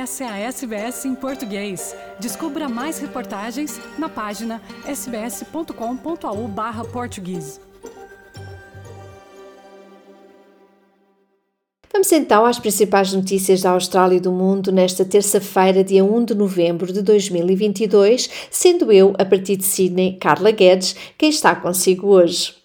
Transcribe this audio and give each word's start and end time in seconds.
Essa 0.00 0.24
é 0.24 0.28
a 0.28 0.38
SBS 0.38 1.04
em 1.04 1.14
português. 1.14 1.94
Descubra 2.18 2.66
mais 2.70 2.98
reportagens 2.98 3.78
na 3.98 4.08
página 4.08 4.62
sbs.com.au/português. 4.86 7.60
Vamos 11.92 12.10
então 12.12 12.46
às 12.46 12.58
principais 12.58 13.12
notícias 13.12 13.60
da 13.60 13.72
Austrália 13.72 14.16
e 14.16 14.20
do 14.20 14.32
mundo 14.32 14.72
nesta 14.72 15.04
terça-feira, 15.04 15.84
dia 15.84 16.02
1 16.02 16.24
de 16.24 16.34
novembro 16.34 16.90
de 16.90 17.02
2022, 17.02 18.30
sendo 18.50 18.90
eu, 18.90 19.12
a 19.18 19.24
partir 19.26 19.56
de 19.56 19.64
Sydney, 19.64 20.16
Carla 20.16 20.50
Guedes, 20.50 20.96
quem 21.18 21.28
está 21.28 21.54
consigo 21.54 22.06
hoje. 22.06 22.59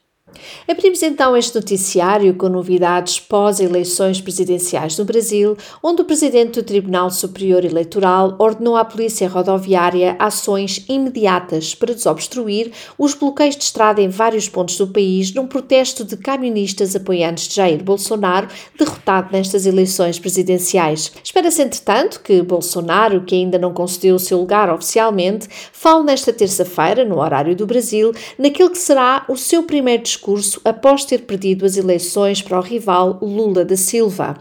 Abrimos 0.67 1.01
então 1.01 1.37
este 1.37 1.55
noticiário 1.55 2.33
com 2.33 2.49
novidades 2.49 3.19
pós-eleições 3.19 4.19
presidenciais 4.19 4.97
no 4.97 5.05
Brasil, 5.05 5.55
onde 5.81 6.01
o 6.01 6.05
presidente 6.05 6.59
do 6.59 6.63
Tribunal 6.63 7.09
Superior 7.09 7.63
Eleitoral 7.63 8.35
ordenou 8.37 8.75
à 8.75 8.83
Polícia 8.83 9.29
Rodoviária 9.29 10.15
ações 10.19 10.83
imediatas 10.89 11.73
para 11.73 11.93
desobstruir 11.93 12.71
os 12.97 13.13
bloqueios 13.13 13.55
de 13.55 13.63
estrada 13.63 14.01
em 14.01 14.09
vários 14.09 14.49
pontos 14.49 14.77
do 14.77 14.87
país 14.87 15.33
num 15.33 15.47
protesto 15.47 16.03
de 16.03 16.17
camionistas 16.17 16.95
apoiantes 16.95 17.47
de 17.47 17.55
Jair 17.55 17.83
Bolsonaro, 17.83 18.47
derrotado 18.77 19.29
nestas 19.31 19.65
eleições 19.65 20.19
presidenciais. 20.19 21.11
Espera-se, 21.23 21.61
entretanto, 21.61 22.19
que 22.19 22.41
Bolsonaro, 22.41 23.21
que 23.21 23.35
ainda 23.35 23.57
não 23.57 23.73
concedeu 23.73 24.15
o 24.15 24.19
seu 24.19 24.39
lugar 24.39 24.69
oficialmente, 24.69 25.47
fale 25.71 26.03
nesta 26.03 26.33
terça-feira, 26.33 27.05
no 27.05 27.19
horário 27.19 27.55
do 27.55 27.65
Brasil, 27.65 28.11
naquele 28.37 28.69
que 28.69 28.77
será 28.77 29.25
o 29.29 29.37
seu 29.37 29.63
primeiro 29.63 30.03
discurso 30.03 30.24
discurso 30.25 30.59
após 30.65 31.05
ter 31.05 31.19
perdido 31.19 31.65
as 31.65 31.77
eleições 31.77 32.41
para 32.41 32.57
o 32.57 32.61
rival 32.61 33.19
Lula 33.21 33.63
da 33.63 33.77
Silva. 33.77 34.35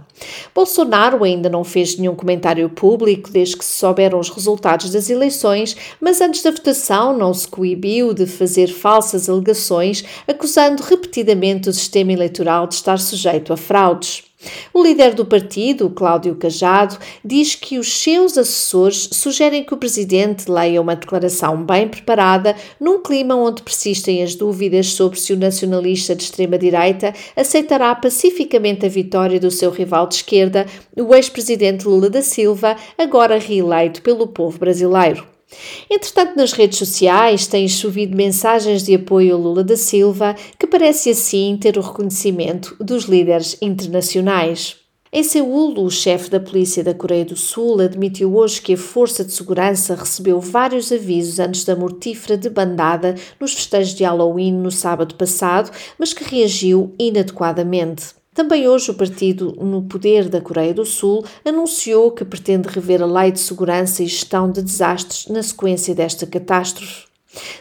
Bolsonaro 0.55 1.23
ainda 1.25 1.51
não 1.51 1.63
fez 1.63 1.99
nenhum 1.99 2.15
comentário 2.15 2.71
público 2.71 3.31
desde 3.31 3.57
que 3.57 3.65
se 3.65 3.79
souberam 3.79 4.19
os 4.19 4.31
resultados 4.31 4.91
das 4.91 5.11
eleições, 5.11 5.77
mas 6.01 6.21
antes 6.21 6.43
da 6.43 6.51
votação 6.51 7.17
não 7.17 7.35
se 7.35 7.47
coibiu 7.47 8.15
de 8.15 8.27
fazer 8.27 8.69
falsas 8.69 9.29
alegações, 9.29 10.05
acusando 10.27 10.83
repetidamente 10.83 11.69
o 11.69 11.73
sistema 11.73 12.13
eleitoral 12.13 12.67
de 12.67 12.77
estar 12.77 12.99
sujeito 12.99 13.53
a 13.53 13.57
fraudes. 13.57 14.25
O 14.73 14.83
líder 14.83 15.15
do 15.15 15.25
partido, 15.25 15.91
Cláudio 15.91 16.35
Cajado, 16.37 16.99
diz 17.25 17.55
que 17.55 17.79
os 17.79 17.93
seus 17.93 18.37
assessores 18.37 19.09
sugerem 19.13 19.65
que 19.65 19.75
o 19.75 19.77
presidente 19.77 20.51
leia 20.51 20.81
uma 20.81 20.97
declaração 20.97 21.63
bem 21.65 21.89
preparada 21.89 22.57
num 22.81 23.03
clima 23.03 23.35
onde 23.35 23.63
persistem 23.63 24.23
as 24.23 24.35
dúvidas 24.35 24.89
sobre 24.89 25.19
se 25.19 25.33
o 25.33 25.39
nacionalista 25.39 26.15
de 26.15 26.23
extrema-direita 26.23 27.15
aceitará 27.37 27.95
pacificamente 27.95 28.87
a 28.87 28.89
vitória 28.89 29.41
do 29.41 29.51
seu 29.51 29.71
rival 29.71 30.07
de 30.07 30.17
esquerda, 30.17 30.67
o 30.97 31.15
ex-presidente 31.15 31.87
Lula 31.87 32.11
da 32.11 32.23
Silva, 32.23 32.77
agora 32.99 33.39
reeleito 33.39 34.03
pelo 34.03 34.27
povo 34.27 34.59
brasileiro. 34.59 35.34
Entretanto, 35.91 36.37
nas 36.37 36.53
redes 36.53 36.79
sociais 36.79 37.47
têm 37.47 37.69
chovido 37.69 38.17
mensagens 38.17 38.83
de 38.83 38.95
apoio 38.95 39.35
a 39.35 39.39
Lula 39.39 39.65
da 39.65 39.77
Silva, 39.77 40.35
que 40.59 40.67
parece 40.67 41.11
assim 41.11 41.57
ter 41.61 41.77
o 41.79 41.83
reconhecimento 41.83 42.77
dos 42.81 43.05
líderes 43.05 43.57
internacionais. 43.61 44.77
Em 45.17 45.23
Seul, 45.23 45.79
o 45.79 45.89
chefe 45.89 46.29
da 46.29 46.41
polícia 46.41 46.83
da 46.83 46.93
Coreia 46.93 47.25
do 47.25 47.37
Sul 47.37 47.81
admitiu 47.81 48.35
hoje 48.35 48.61
que 48.61 48.75
a 48.75 48.77
força 48.77 49.25
de 49.25 49.33
segurança 49.33 49.95
recebeu 49.95 50.41
vários 50.41 50.91
avisos 50.91 51.39
antes 51.39 51.65
da 51.65 51.77
mortífera 51.77 52.37
debandada 52.37 53.15
nos 53.39 53.55
festejos 53.55 53.95
de 53.95 54.03
Halloween 54.03 54.55
no 54.55 54.73
sábado 54.73 55.15
passado, 55.15 55.71
mas 55.97 56.13
que 56.13 56.25
reagiu 56.25 56.93
inadequadamente. 56.99 58.24
Também 58.35 58.67
hoje 58.67 58.91
o 58.91 58.95
partido 58.95 59.57
no 59.61 59.83
poder 59.83 60.29
da 60.29 60.41
Coreia 60.41 60.75
do 60.75 60.85
Sul 60.85 61.25
anunciou 61.45 62.11
que 62.11 62.25
pretende 62.25 62.69
rever 62.69 63.01
a 63.01 63.07
lei 63.07 63.31
de 63.31 63.39
segurança 63.39 64.03
e 64.03 64.09
gestão 64.09 64.51
de 64.51 64.61
desastres 64.61 65.29
na 65.29 65.41
sequência 65.41 65.95
desta 65.95 66.27
catástrofe. 66.27 67.05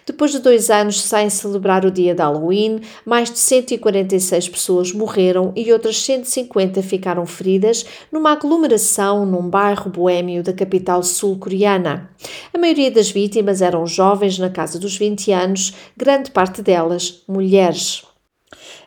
Depois 0.05 0.31
de 0.31 0.39
dois 0.39 0.69
anos 0.69 1.01
sem 1.01 1.29
celebrar 1.29 1.85
o 1.85 1.91
dia 1.91 2.15
de 2.15 2.21
Halloween, 2.21 2.81
mais 3.05 3.31
de 3.31 3.37
146 3.37 4.49
pessoas 4.49 4.91
morreram 4.91 5.51
e 5.55 5.71
outras 5.71 6.01
150 6.01 6.81
ficaram 6.81 7.25
feridas 7.25 7.85
numa 8.11 8.31
aglomeração 8.31 9.25
num 9.25 9.47
bairro 9.47 9.91
boêmio 9.91 10.43
da 10.43 10.53
capital 10.53 11.03
sul-coreana. 11.03 12.09
A 12.51 12.57
maioria 12.57 12.89
das 12.89 13.11
vítimas 13.11 13.61
eram 13.61 13.85
jovens 13.85 14.39
na 14.39 14.49
casa 14.49 14.79
dos 14.79 14.97
20 14.97 15.31
anos, 15.31 15.73
grande 15.95 16.31
parte 16.31 16.61
delas 16.61 17.23
mulheres. 17.27 18.03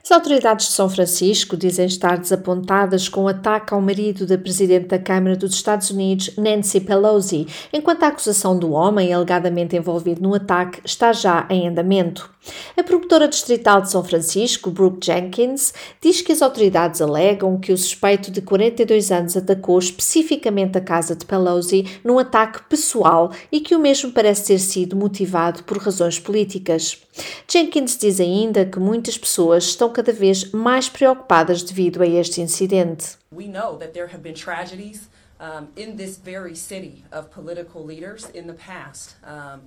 As 0.03 0.13
autoridades 0.13 0.67
de 0.67 0.73
São 0.73 0.89
Francisco 0.89 1.57
dizem 1.57 1.87
estar 1.87 2.17
desapontadas 2.17 3.09
com 3.09 3.25
o 3.25 3.29
ataque 3.29 3.75
ao 3.75 3.81
marido 3.81 4.25
da 4.25 4.39
presidente 4.39 4.87
da 4.87 4.99
Câmara 5.01 5.37
dos 5.37 5.55
Estados 5.55 5.91
Unidos, 5.91 6.31
Nancy 6.37 6.81
Pelosi, 6.81 7.47
enquanto 7.73 8.05
a 8.05 8.09
acusação 8.09 8.57
do 8.57 8.71
homem 8.71 9.13
alegadamente 9.13 9.75
envolvido 9.75 10.23
no 10.23 10.35
ataque 10.35 10.81
está 10.85 11.13
já 11.13 11.47
em 11.51 11.67
andamento. 11.67 12.31
A 12.77 12.83
promotora 12.83 13.27
distrital 13.27 13.83
de 13.83 13.91
São 13.91 14.05
Francisco, 14.05 14.71
Brooke 14.71 15.05
Jenkins, 15.05 15.75
diz 16.01 16.21
que 16.21 16.33
as 16.33 16.43
autoridades 16.43 17.01
alegam 17.01 17.59
que 17.59 17.73
o 17.73 17.79
suspeito 17.79 18.31
de 18.31 18.41
42 18.41 19.11
anos 19.11 19.37
atacou 19.37 19.79
especificamente 19.79 20.79
a 20.79 20.81
casa 20.81 21.17
de 21.17 21.25
Pelosi 21.25 21.85
num 22.05 22.19
ataque 22.19 22.63
pessoal 22.69 23.33
e 23.51 23.61
que 23.61 23.75
o 23.75 23.81
mesmo 23.81 24.13
parece 24.13 24.47
ter 24.47 24.59
sido 24.59 24.95
motivado 24.95 25.65
por 25.65 25.79
razões 25.79 26.19
políticas. 26.19 26.99
Jenkins 27.49 27.97
diz 27.97 28.21
ainda 28.21 28.65
que 28.65 28.79
muitas 28.79 29.17
pessoas 29.17 29.75
estão 29.77 29.93
cada 29.93 30.13
vez 30.13 30.51
mais 30.51 30.89
preocupadas 30.89 31.63
devido 31.63 32.03
a 32.03 32.07
este 32.07 32.41
incidente. 32.41 33.17
We 33.31 33.47
know 33.47 33.77
that 33.79 33.93
there 33.93 34.09
have 34.09 34.23
been 34.23 34.35
tragedies 34.35 35.09
um, 35.39 35.69
in 35.77 35.97
this 35.97 36.17
very 36.17 36.57
city 36.57 37.05
of 37.13 37.29
political 37.31 37.85
leaders 37.85 38.29
in 38.35 38.47
the 38.47 38.55
past. 38.55 39.17
Um, 39.23 39.61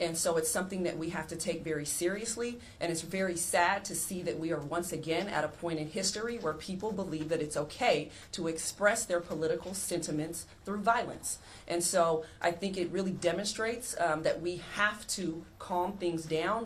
and 0.00 0.16
so 0.16 0.38
it's 0.38 0.48
something 0.48 0.84
that 0.84 0.96
we 0.96 1.10
have 1.10 1.28
to 1.28 1.36
take 1.36 1.62
very 1.62 1.84
seriously. 1.84 2.58
And 2.80 2.90
it's 2.90 3.02
very 3.02 3.36
sad 3.36 3.84
to 3.84 3.94
see 3.94 4.22
that 4.22 4.38
we 4.38 4.50
are 4.50 4.60
once 4.60 4.92
again 4.92 5.28
at 5.28 5.44
a 5.44 5.48
point 5.48 5.78
in 5.78 5.88
history 5.88 6.38
where 6.38 6.54
people 6.54 6.90
believe 6.90 7.28
that 7.28 7.42
it's 7.42 7.56
okay 7.58 8.08
to 8.32 8.48
express 8.48 9.04
their 9.04 9.20
political 9.20 9.74
sentiments 9.74 10.46
through 10.64 10.80
violence. 10.80 11.38
And 11.68 11.84
so 11.84 12.24
I 12.40 12.50
think 12.50 12.78
it 12.78 12.90
really 12.90 13.10
demonstrates 13.10 13.94
um, 14.00 14.22
that 14.22 14.40
we 14.40 14.62
have 14.76 15.06
to 15.08 15.44
calm 15.58 15.98
things 15.98 16.24
down. 16.24 16.64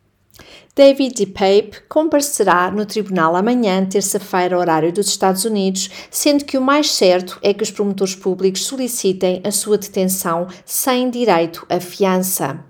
David 0.76 1.14
DePape 1.14 1.82
comparecerá 1.88 2.70
no 2.70 2.84
tribunal 2.84 3.36
amanhã, 3.36 3.86
terça-feira, 3.86 4.58
horário 4.58 4.92
dos 4.92 5.06
Estados 5.06 5.44
Unidos, 5.44 5.88
sendo 6.10 6.44
que 6.44 6.58
o 6.58 6.62
mais 6.62 6.90
certo 6.90 7.38
é 7.42 7.54
que 7.54 7.62
os 7.62 7.70
promotores 7.70 8.16
públicos 8.16 8.66
solicitem 8.66 9.40
a 9.44 9.52
sua 9.52 9.78
detenção 9.78 10.48
sem 10.64 11.10
direito 11.10 11.64
à 11.68 11.78
fiança. 11.78 12.64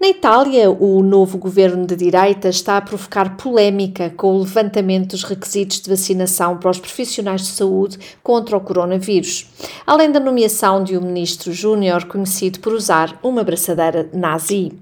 Na 0.00 0.08
Itália, 0.08 0.70
o 0.70 1.02
novo 1.02 1.38
governo 1.38 1.86
de 1.86 1.94
direita 1.94 2.48
está 2.48 2.78
a 2.78 2.80
provocar 2.80 3.36
polémica 3.36 4.10
com 4.10 4.34
o 4.34 4.40
levantamento 4.40 5.10
dos 5.10 5.22
requisitos 5.22 5.80
de 5.80 5.90
vacinação 5.90 6.56
para 6.56 6.70
os 6.70 6.80
profissionais 6.80 7.42
de 7.42 7.48
saúde 7.48 7.98
contra 8.22 8.56
o 8.56 8.60
coronavírus, 8.60 9.46
além 9.86 10.10
da 10.10 10.18
nomeação 10.18 10.82
de 10.82 10.96
um 10.96 11.02
ministro 11.02 11.52
júnior 11.52 12.06
conhecido 12.06 12.58
por 12.60 12.72
usar 12.72 13.18
uma 13.22 13.44
braçadeira 13.44 14.08
nazi. 14.12 14.72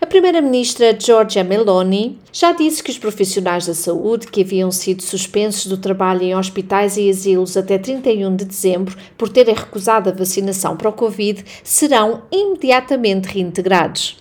A 0.00 0.06
primeira-ministra 0.06 0.96
Giorgia 0.98 1.44
Meloni 1.44 2.18
já 2.32 2.52
disse 2.52 2.82
que 2.82 2.90
os 2.90 2.98
profissionais 2.98 3.66
da 3.66 3.74
saúde 3.74 4.26
que 4.26 4.42
haviam 4.42 4.70
sido 4.70 5.02
suspensos 5.02 5.66
do 5.66 5.76
trabalho 5.76 6.22
em 6.22 6.34
hospitais 6.34 6.96
e 6.96 7.08
asilos 7.08 7.56
até 7.56 7.78
31 7.78 8.36
de 8.36 8.44
dezembro 8.44 8.96
por 9.16 9.28
terem 9.28 9.54
recusado 9.54 10.10
a 10.10 10.12
vacinação 10.12 10.76
para 10.76 10.88
o 10.88 10.92
Covid 10.92 11.44
serão 11.62 12.22
imediatamente 12.30 13.28
reintegrados. 13.28 14.20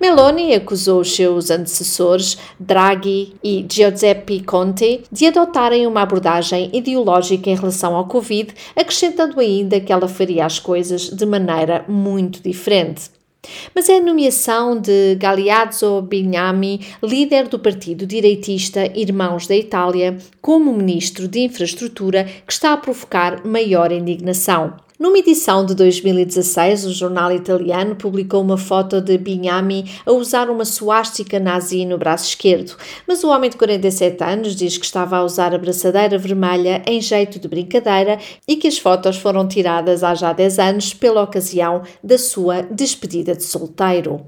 Meloni 0.00 0.54
acusou 0.54 1.00
os 1.00 1.14
seus 1.14 1.50
antecessores, 1.50 2.38
Draghi 2.58 3.34
e 3.42 3.66
Giuseppe 3.68 4.42
Conte, 4.42 5.02
de 5.10 5.26
adotarem 5.26 5.86
uma 5.86 6.02
abordagem 6.02 6.70
ideológica 6.72 7.50
em 7.50 7.56
relação 7.56 7.94
ao 7.94 8.06
Covid, 8.06 8.54
acrescentando 8.76 9.40
ainda 9.40 9.80
que 9.80 9.92
ela 9.92 10.08
faria 10.08 10.46
as 10.46 10.58
coisas 10.58 11.10
de 11.10 11.26
maneira 11.26 11.84
muito 11.88 12.40
diferente. 12.40 13.15
Mas 13.74 13.88
é 13.88 13.98
a 13.98 14.02
nomeação 14.02 14.80
de 14.80 15.14
Galeazzo 15.16 16.02
Bignami, 16.02 16.80
líder 17.02 17.48
do 17.48 17.58
partido 17.58 18.06
direitista 18.06 18.86
Irmãos 18.94 19.46
da 19.46 19.56
Itália, 19.56 20.16
como 20.40 20.72
ministro 20.72 21.28
de 21.28 21.40
Infraestrutura, 21.40 22.24
que 22.24 22.52
está 22.52 22.72
a 22.72 22.76
provocar 22.76 23.46
maior 23.46 23.92
indignação. 23.92 24.85
Numa 24.98 25.18
edição 25.18 25.66
de 25.66 25.74
2016, 25.74 26.86
o 26.86 26.92
jornal 26.92 27.30
italiano 27.30 27.94
publicou 27.94 28.40
uma 28.40 28.56
foto 28.56 28.98
de 28.98 29.18
Bignami 29.18 29.84
a 30.06 30.12
usar 30.12 30.48
uma 30.48 30.64
suástica 30.64 31.38
nazi 31.38 31.84
no 31.84 31.98
braço 31.98 32.28
esquerdo, 32.28 32.74
mas 33.06 33.22
o 33.22 33.28
homem 33.28 33.50
de 33.50 33.58
47 33.58 34.24
anos 34.24 34.56
diz 34.56 34.78
que 34.78 34.86
estava 34.86 35.18
a 35.18 35.22
usar 35.22 35.54
a 35.54 35.58
braçadeira 35.58 36.16
vermelha 36.16 36.82
em 36.86 36.98
jeito 36.98 37.38
de 37.38 37.46
brincadeira 37.46 38.18
e 38.48 38.56
que 38.56 38.68
as 38.68 38.78
fotos 38.78 39.18
foram 39.18 39.46
tiradas 39.46 40.02
há 40.02 40.14
já 40.14 40.32
10 40.32 40.58
anos 40.58 40.94
pela 40.94 41.22
ocasião 41.22 41.82
da 42.02 42.16
sua 42.16 42.62
despedida 42.62 43.36
de 43.36 43.44
solteiro. 43.44 44.24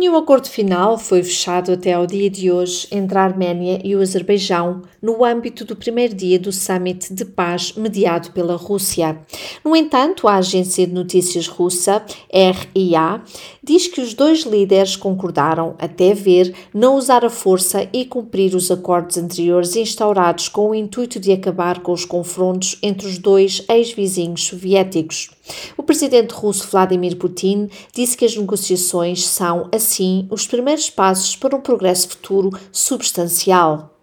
Nenhum 0.00 0.16
acordo 0.16 0.48
final 0.48 0.96
foi 0.96 1.22
fechado 1.22 1.72
até 1.72 1.92
ao 1.92 2.06
dia 2.06 2.30
de 2.30 2.50
hoje 2.50 2.88
entre 2.90 3.18
a 3.18 3.22
Arménia 3.22 3.82
e 3.84 3.94
o 3.94 4.00
Azerbaijão 4.00 4.80
no 5.02 5.22
âmbito 5.22 5.62
do 5.62 5.76
primeiro 5.76 6.14
dia 6.14 6.38
do 6.38 6.50
Summit 6.50 7.12
de 7.12 7.22
Paz 7.22 7.74
mediado 7.74 8.30
pela 8.30 8.56
Rússia. 8.56 9.20
No 9.62 9.76
entanto, 9.76 10.26
a 10.26 10.36
agência 10.36 10.86
de 10.86 10.94
notícias 10.94 11.46
russa, 11.46 12.02
RIA, 12.32 13.20
diz 13.62 13.88
que 13.88 14.00
os 14.00 14.14
dois 14.14 14.44
líderes 14.44 14.96
concordaram, 14.96 15.74
até 15.78 16.14
ver, 16.14 16.54
não 16.72 16.96
usar 16.96 17.22
a 17.22 17.28
força 17.28 17.86
e 17.92 18.06
cumprir 18.06 18.54
os 18.54 18.70
acordos 18.70 19.18
anteriores 19.18 19.76
instaurados 19.76 20.48
com 20.48 20.70
o 20.70 20.74
intuito 20.74 21.20
de 21.20 21.30
acabar 21.30 21.80
com 21.80 21.92
os 21.92 22.06
confrontos 22.06 22.78
entre 22.82 23.06
os 23.06 23.18
dois 23.18 23.62
ex-vizinhos 23.68 24.44
soviéticos. 24.44 25.28
O 25.76 25.82
presidente 25.82 26.32
russo 26.32 26.68
Vladimir 26.70 27.16
Putin 27.16 27.68
disse 27.92 28.16
que 28.16 28.24
as 28.24 28.36
negociações 28.36 29.26
são, 29.26 29.68
assim, 29.90 30.28
os 30.30 30.46
primeiros 30.46 30.88
passos 30.88 31.34
para 31.36 31.56
um 31.56 31.60
progresso 31.60 32.08
futuro 32.08 32.50
substancial. 32.72 33.98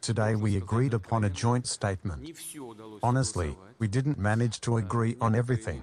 Today 0.00 0.36
we 0.36 0.56
agreed 0.56 0.94
upon 0.94 1.24
a 1.24 1.30
joint 1.30 1.66
statement. 1.66 2.22
Honestly, 3.02 3.56
we 3.78 3.88
didn't 3.88 4.18
manage 4.18 4.60
to 4.60 4.76
agree 4.76 5.16
on 5.20 5.34
everything. 5.34 5.82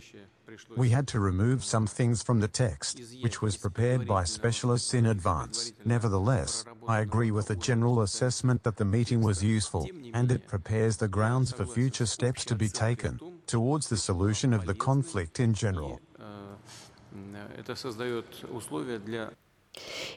We 0.77 0.89
had 0.89 1.05
to 1.07 1.19
remove 1.19 1.65
some 1.65 1.85
things 1.85 2.23
from 2.23 2.39
the 2.39 2.47
text, 2.47 3.01
which 3.21 3.41
was 3.41 3.57
prepared 3.57 4.07
by 4.07 4.23
specialists 4.23 4.93
in 4.93 5.07
advance. 5.07 5.73
Nevertheless, 5.83 6.63
I 6.87 7.01
agree 7.01 7.31
with 7.31 7.47
the 7.47 7.57
general 7.57 8.01
assessment 8.01 8.63
that 8.63 8.77
the 8.77 8.85
meeting 8.85 9.21
was 9.21 9.43
useful, 9.43 9.85
and 10.13 10.31
it 10.31 10.47
prepares 10.47 10.95
the 10.95 11.09
grounds 11.09 11.51
for 11.51 11.65
future 11.65 12.05
steps 12.05 12.45
to 12.45 12.55
be 12.55 12.69
taken 12.69 13.19
towards 13.47 13.89
the 13.89 13.97
solution 13.97 14.53
of 14.53 14.65
the 14.65 14.73
conflict 14.73 15.41
in 15.41 15.53
general. 15.53 15.99
Это 17.65 17.73
создает 17.73 18.27
условия 18.51 18.99
для 18.99 19.33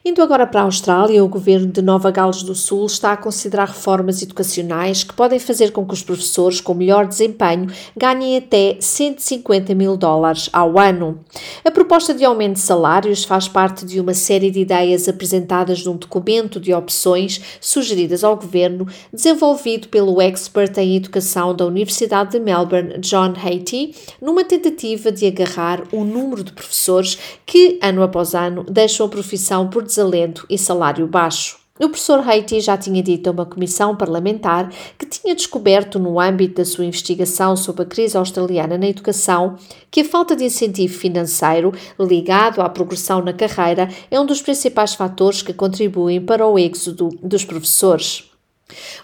Indo 0.04 0.22
agora 0.22 0.46
para 0.46 0.60
a 0.62 0.64
Austrália, 0.64 1.22
o 1.22 1.28
governo 1.28 1.66
de 1.66 1.82
Nova 1.82 2.10
Gales 2.10 2.42
do 2.42 2.54
Sul 2.54 2.86
está 2.86 3.12
a 3.12 3.16
considerar 3.16 3.68
reformas 3.68 4.22
educacionais 4.22 5.04
que 5.04 5.12
podem 5.12 5.38
fazer 5.38 5.70
com 5.70 5.84
que 5.84 5.92
os 5.92 6.02
professores 6.02 6.62
com 6.62 6.72
melhor 6.72 7.06
desempenho 7.06 7.66
ganhem 7.96 8.38
até 8.38 8.76
150 8.80 9.74
mil 9.74 9.96
dólares 9.96 10.48
ao 10.52 10.78
ano. 10.78 11.20
A 11.64 11.70
proposta 11.70 12.14
de 12.14 12.24
aumento 12.24 12.54
de 12.54 12.60
salários 12.60 13.24
faz 13.24 13.48
parte 13.48 13.84
de 13.84 14.00
uma 14.00 14.14
série 14.14 14.50
de 14.50 14.60
ideias 14.60 15.08
apresentadas 15.08 15.84
num 15.84 15.96
documento 15.96 16.58
de 16.58 16.72
opções 16.72 17.58
sugeridas 17.60 18.24
ao 18.24 18.36
governo, 18.36 18.86
desenvolvido 19.12 19.88
pelo 19.88 20.22
expert 20.22 20.78
em 20.78 20.96
educação 20.96 21.54
da 21.54 21.66
Universidade 21.66 22.30
de 22.30 22.40
Melbourne, 22.40 22.98
John 23.00 23.34
Hatie, 23.36 23.94
numa 24.22 24.44
tentativa 24.44 25.12
de 25.12 25.26
agarrar 25.26 25.82
o 25.92 26.04
número 26.04 26.44
de 26.44 26.52
professores 26.52 27.18
que, 27.44 27.78
ano 27.82 28.02
após 28.02 28.34
ano, 28.34 28.64
deixam 28.64 29.04
a 29.04 29.08
profissão 29.08 29.47
por 29.70 29.82
desalento 29.82 30.44
e 30.50 30.58
salário 30.58 31.06
baixo. 31.06 31.58
O 31.80 31.88
professor 31.88 32.28
Haiti 32.28 32.60
já 32.60 32.76
tinha 32.76 33.00
dito 33.00 33.28
a 33.28 33.32
uma 33.32 33.46
comissão 33.46 33.94
parlamentar 33.94 34.68
que 34.98 35.06
tinha 35.06 35.34
descoberto, 35.34 35.98
no 35.98 36.18
âmbito 36.18 36.56
da 36.56 36.64
sua 36.64 36.84
investigação 36.84 37.56
sobre 37.56 37.82
a 37.82 37.86
crise 37.86 38.16
australiana 38.16 38.76
na 38.76 38.88
educação, 38.88 39.56
que 39.88 40.00
a 40.00 40.04
falta 40.04 40.34
de 40.34 40.44
incentivo 40.44 40.92
financeiro 40.92 41.72
ligado 41.98 42.60
à 42.60 42.68
progressão 42.68 43.22
na 43.22 43.32
carreira 43.32 43.88
é 44.10 44.20
um 44.20 44.26
dos 44.26 44.42
principais 44.42 44.94
fatores 44.94 45.40
que 45.40 45.52
contribuem 45.52 46.20
para 46.20 46.44
o 46.46 46.58
êxodo 46.58 47.10
dos 47.22 47.44
professores. 47.44 48.27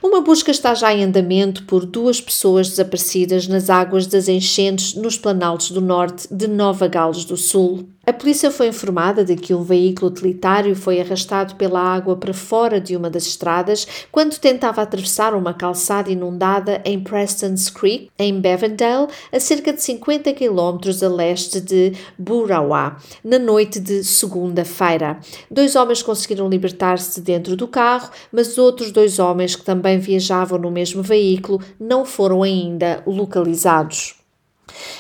Uma 0.02 0.20
busca 0.20 0.50
está 0.50 0.75
já 0.75 0.93
em 0.93 1.05
andamento 1.05 1.64
por 1.64 1.87
duas 1.87 2.20
pessoas 2.20 2.69
desaparecidas 2.69 3.49
nas 3.49 3.70
águas 3.70 4.06
das 4.06 4.28
enchentes 4.28 4.94
nos 4.94 5.16
planaltos 5.16 5.70
do 5.70 5.81
norte 5.81 6.28
de 6.31 6.46
Nova 6.46 6.87
Gales 6.87 7.25
do 7.25 7.37
Sul. 7.37 7.88
A 8.06 8.12
polícia 8.12 8.50
foi 8.50 8.69
informada 8.69 9.25
de 9.25 9.34
que 9.34 9.55
um 9.55 9.62
veículo 9.62 10.11
utilitário 10.11 10.76
foi 10.76 11.00
arrastado 11.00 11.55
pela 11.55 11.81
água 11.81 12.14
para 12.14 12.34
fora 12.34 12.78
de 12.78 12.94
uma 12.94 13.08
das 13.08 13.26
estradas 13.26 13.87
quando 14.12 14.38
tentava 14.38 14.82
atravessar 14.82 15.34
uma 15.34 15.55
calçada 15.55 16.11
inundada 16.11 16.82
em 16.84 17.00
Preston's 17.00 17.70
Creek, 17.70 18.11
em 18.19 18.38
Bevendale, 18.38 19.08
a 19.32 19.40
cerca 19.40 19.72
de 19.72 19.81
50 19.81 20.34
km 20.34 20.78
a 21.02 21.08
leste 21.08 21.62
de 21.62 21.94
Burawa, 22.19 22.96
na 23.25 23.38
noite 23.38 23.81
de 23.81 24.05
segunda-feira. 24.05 25.19
Dois 25.50 25.75
homens 25.75 26.02
conseguiram 26.02 26.50
libertar-se 26.50 27.20
de 27.20 27.22
dentro 27.22 27.56
do 27.56 27.66
carro, 27.66 28.11
mas 28.31 28.58
outros 28.58 28.93
dois 28.93 29.19
homens 29.19 29.54
que 29.56 29.65
também 29.65 29.99
viajavam 29.99 30.59
no 30.59 30.71
mesmo 30.71 31.03
veículo 31.03 31.61
não 31.79 32.05
foram 32.05 32.43
ainda 32.43 33.03
localizados. 33.06 34.24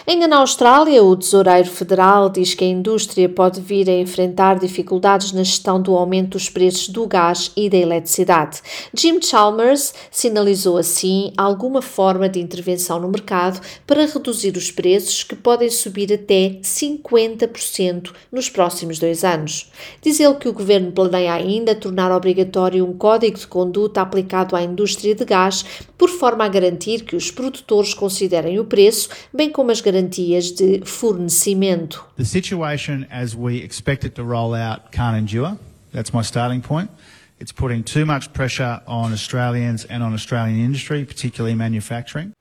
Ainda 0.06 0.28
na 0.28 0.38
Austrália, 0.38 1.02
o 1.02 1.16
Tesoureiro 1.16 1.70
Federal 1.70 2.28
diz 2.28 2.52
que 2.52 2.62
a 2.62 2.68
indústria 2.68 3.28
pode 3.28 3.60
vir 3.60 3.88
a 3.88 3.98
enfrentar 3.98 4.58
dificuldades 4.58 5.32
na 5.32 5.42
gestão 5.42 5.80
do 5.80 5.96
aumento 5.96 6.32
dos 6.32 6.50
preços 6.50 6.88
do 6.88 7.06
gás 7.06 7.50
e 7.56 7.70
da 7.70 7.78
eletricidade. 7.78 8.60
Jim 8.92 9.20
Chalmers 9.22 9.94
sinalizou 10.10 10.76
assim 10.76 11.32
alguma 11.36 11.80
forma 11.80 12.28
de 12.28 12.38
intervenção 12.38 13.00
no 13.00 13.08
mercado 13.08 13.60
para 13.86 14.06
reduzir 14.06 14.56
os 14.56 14.70
preços 14.70 15.22
que 15.22 15.34
podem 15.34 15.70
subir 15.70 16.12
até 16.12 16.58
50% 16.62 18.12
nos 18.30 18.50
próximos 18.50 18.98
dois 18.98 19.24
anos. 19.24 19.70
Diz 20.02 20.20
ele 20.20 20.34
que 20.34 20.48
o 20.48 20.52
governo 20.52 20.92
planeia 20.92 21.32
ainda 21.32 21.74
tornar 21.74 22.12
obrigatório 22.12 22.84
um 22.84 22.92
código 22.92 23.38
de 23.38 23.46
conduta 23.46 24.02
aplicado 24.02 24.54
à 24.54 24.62
indústria 24.62 25.14
de 25.14 25.24
gás, 25.24 25.64
por 25.96 26.10
forma 26.10 26.44
a 26.44 26.48
garantir 26.48 27.04
que 27.04 27.16
os 27.16 27.30
produtores 27.30 27.94
considerem 27.94 28.58
o 28.58 28.64
preço, 28.64 29.08
bem 29.32 29.50
como 29.54 29.70
as 29.70 29.80
garantias 29.80 30.50
de 30.50 30.80
fornecimento. 30.80 32.04
The 32.16 32.24
situation 32.24 33.06
as 33.08 33.36
we 33.36 33.58
expect 33.58 34.04
it 34.04 34.16
to 34.16 34.24
roll 34.24 34.52
out 34.52 34.90
can't 34.90 35.16
endure. 35.16 35.56
That's 35.92 36.12
my 36.12 36.22
starting 36.22 36.60
point. 36.60 36.90
It's 37.38 37.52
putting 37.52 37.84
too 37.84 38.04
much 38.04 38.32
pressure 38.32 38.80
on 38.88 39.12
Australians 39.12 39.84
and 39.84 40.02
on 40.02 40.12
Australian 40.12 40.58
industry, 40.58 41.04
particularly 41.04 41.54
manufacturing. 41.54 42.32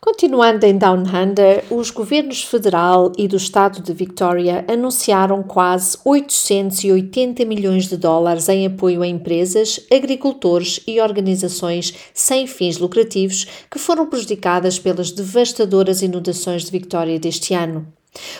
Continuando 0.00 0.64
em 0.66 0.76
Down 0.76 1.02
Under, 1.02 1.64
os 1.70 1.90
governos 1.90 2.44
federal 2.44 3.12
e 3.16 3.26
do 3.26 3.36
estado 3.36 3.82
de 3.82 3.92
Victoria 3.92 4.64
anunciaram 4.68 5.42
quase 5.42 5.98
880 6.04 7.44
milhões 7.44 7.88
de 7.88 7.96
dólares 7.96 8.48
em 8.48 8.66
apoio 8.66 9.02
a 9.02 9.06
empresas, 9.06 9.80
agricultores 9.90 10.80
e 10.86 11.00
organizações 11.00 11.94
sem 12.12 12.46
fins 12.46 12.78
lucrativos 12.78 13.46
que 13.70 13.78
foram 13.78 14.06
prejudicadas 14.06 14.78
pelas 14.78 15.10
devastadoras 15.10 16.02
inundações 16.02 16.64
de 16.64 16.70
Victoria 16.70 17.18
deste 17.18 17.54
ano. 17.54 17.95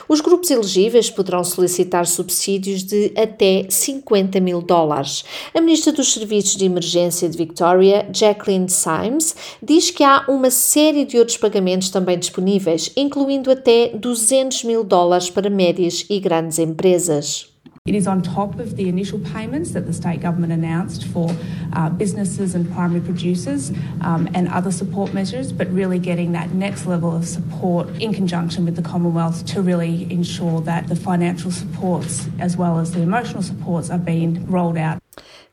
Os 0.08 0.20
grupos 0.20 0.50
elegíveis 0.50 1.10
poderão 1.10 1.42
solicitar 1.42 2.06
subsídios 2.06 2.82
de 2.82 3.12
até 3.16 3.66
50 3.68 4.40
mil 4.40 4.62
dólares. 4.62 5.24
A 5.54 5.60
Ministra 5.60 5.92
dos 5.92 6.12
Serviços 6.12 6.56
de 6.56 6.64
Emergência 6.64 7.28
de 7.28 7.36
Victoria, 7.36 8.08
Jacqueline 8.12 8.68
Symes, 8.68 9.34
diz 9.62 9.90
que 9.90 10.04
há 10.04 10.24
uma 10.28 10.50
série 10.50 11.04
de 11.04 11.18
outros 11.18 11.36
pagamentos 11.36 11.90
também 11.90 12.18
disponíveis, 12.18 12.90
incluindo 12.96 13.50
até 13.50 13.88
200 13.88 14.64
mil 14.64 14.84
dólares 14.84 15.30
para 15.30 15.50
médias 15.50 16.04
e 16.08 16.20
grandes 16.20 16.58
empresas. 16.58 17.55
It 17.86 17.94
is 17.94 18.06
on 18.06 18.22
top 18.22 18.58
of 18.58 18.76
the 18.76 18.88
initial 18.88 19.18
payments 19.20 19.70
that 19.72 19.86
the 19.86 19.92
state 19.92 20.20
government 20.20 20.52
announced 20.52 21.06
for 21.06 21.34
uh, 21.72 21.90
businesses 21.90 22.54
and 22.54 22.70
primary 22.72 23.00
producers 23.00 23.70
um, 24.00 24.28
and 24.34 24.48
other 24.48 24.72
support 24.72 25.14
measures, 25.14 25.52
but 25.52 25.70
really 25.72 25.98
getting 25.98 26.32
that 26.32 26.50
next 26.52 26.86
level 26.86 27.14
of 27.14 27.26
support 27.26 27.88
in 28.00 28.12
conjunction 28.12 28.64
with 28.64 28.76
the 28.76 28.82
Commonwealth 28.82 29.46
to 29.46 29.62
really 29.62 30.10
ensure 30.10 30.60
that 30.62 30.88
the 30.88 30.96
financial 30.96 31.50
supports 31.50 32.28
as 32.38 32.56
well 32.56 32.78
as 32.78 32.92
the 32.92 33.00
emotional 33.00 33.42
supports 33.42 33.90
are 33.90 33.98
being 33.98 34.46
rolled 34.50 34.76
out. 34.76 35.00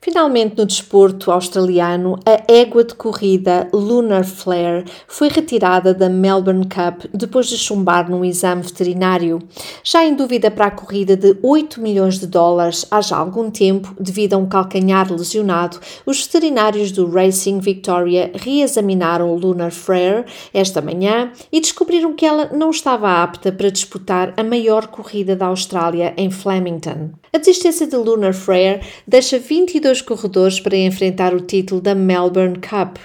Finalmente, 0.04 0.58
no 0.58 0.66
desporto 0.66 1.32
australiano, 1.32 2.20
a 2.26 2.52
égua 2.52 2.84
de 2.84 2.94
corrida 2.94 3.70
Lunar 3.72 4.26
Flare 4.26 4.84
foi 5.08 5.30
retirada 5.30 5.94
da 5.94 6.10
Melbourne 6.10 6.66
Cup 6.66 7.06
depois 7.14 7.48
de 7.48 7.58
chumbar 7.58 8.12
num 8.12 8.26
exame 8.26 8.64
veterinário. 8.64 9.40
Já 9.82 10.04
em 10.04 10.14
dúvida 10.14 10.52
para 10.52 10.66
a 10.66 10.72
corrida 10.72 11.16
de 11.16 11.38
8 11.42 11.80
milhões 11.80 12.20
de 12.20 12.28
dólares 12.28 12.86
há 12.92 13.00
já 13.00 13.16
algum 13.16 13.50
tempo, 13.50 13.96
devido 13.98 14.34
a 14.34 14.38
um 14.38 14.46
calcanhar 14.46 15.10
lesionado, 15.10 15.80
os 16.06 16.22
veterinários 16.26 16.92
do 16.92 17.10
Racing 17.10 17.62
Victoria 17.62 18.30
reexaminaram 18.36 19.34
Lunar 19.34 19.72
Flare 19.72 20.26
esta 20.54 20.82
manhã 20.82 21.32
e 21.50 21.62
descobriram 21.62 22.12
que 22.12 22.26
ela 22.26 22.50
não 22.52 22.72
estava 22.72 23.24
apta 23.24 23.54
para 23.54 23.72
disputar 23.72 24.34
a 24.36 24.44
maior 24.44 24.88
corrida 24.88 25.34
da 25.34 25.46
Austrália 25.46 26.14
em 26.18 26.30
Flemington. 26.30 27.12
A 27.32 27.38
desistência 27.40 27.88
de 27.88 27.96
Lunar 27.96 28.34
Flare 28.34 28.82
deixa 29.08 29.40
22 29.40 29.93
dois 29.94 30.02
corredores 30.02 30.60
para 30.60 30.76
enfrentar 30.76 31.36
o 31.36 31.40
título 31.40 31.80
da 31.80 31.94
Melbourne 31.94 32.58
Cup. 32.58 32.98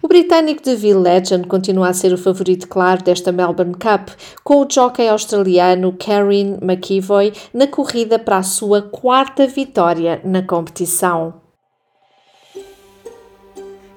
O 0.00 0.06
britânico 0.06 0.62
de 0.62 0.76
Ville 0.76 0.94
Legend 0.94 1.46
continua 1.48 1.88
a 1.88 1.92
ser 1.92 2.12
o 2.12 2.18
favorito 2.18 2.68
claro 2.68 3.02
desta 3.02 3.32
Melbourne 3.32 3.74
Cup, 3.74 4.10
com 4.44 4.62
o 4.62 4.68
jockey 4.70 5.08
australiano 5.08 5.92
Karen 5.92 6.58
McEvoy 6.62 7.32
na 7.52 7.66
corrida 7.66 8.18
para 8.18 8.38
a 8.38 8.42
sua 8.44 8.80
quarta 8.80 9.46
vitória 9.46 10.20
na 10.24 10.42
competição. 10.42 11.34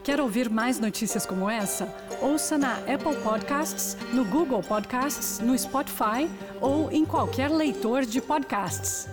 Quer 0.04 0.20
ouvir 0.20 0.50
mais 0.50 0.80
notícias 0.80 1.26
como 1.26 1.50
essa? 1.50 1.88
Ouça 2.22 2.58
na 2.58 2.78
Apple 2.80 3.16
Podcasts, 3.24 3.96
no 4.12 4.26
Google 4.26 4.62
Podcasts, 4.62 5.40
no 5.40 5.58
Spotify 5.58 6.28
ou 6.60 6.92
em 6.92 7.06
qualquer 7.06 7.50
leitor 7.50 8.06
de 8.06 8.20
podcasts. 8.20 9.08